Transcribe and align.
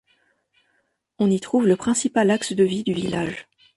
On 1.19 1.29
y 1.29 1.39
trouve 1.39 1.67
le 1.67 1.75
principal 1.75 2.31
axe 2.31 2.53
de 2.53 2.63
vie 2.63 2.83
du 2.83 2.91
village. 2.93 3.47